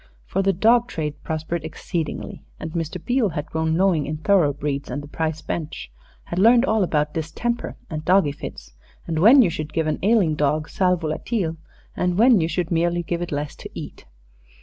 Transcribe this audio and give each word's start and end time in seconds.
For 0.25 0.41
the 0.41 0.51
dog 0.51 0.87
trade 0.87 1.21
prospered 1.21 1.63
exceedingly, 1.63 2.43
and 2.59 2.71
Mr. 2.71 2.97
Beale 3.05 3.29
had 3.29 3.45
grown 3.45 3.77
knowing 3.77 4.07
in 4.07 4.17
thoroughbreeds 4.17 4.89
and 4.89 5.03
the 5.03 5.07
prize 5.07 5.43
bench, 5.43 5.91
had 6.23 6.39
learned 6.39 6.65
all 6.65 6.81
about 6.83 7.13
distemper 7.13 7.77
and 7.87 8.03
doggy 8.03 8.31
fits, 8.31 8.73
and 9.05 9.19
when 9.19 9.43
you 9.43 9.51
should 9.51 9.73
give 9.73 9.85
an 9.85 9.99
ailing 10.01 10.33
dog 10.33 10.69
sal 10.69 10.95
volatile 10.97 11.55
and 11.95 12.17
when 12.17 12.41
you 12.41 12.47
should 12.47 12.71
merely 12.71 13.03
give 13.03 13.21
it 13.21 13.31
less 13.31 13.55
to 13.57 13.69
eat. 13.75 14.05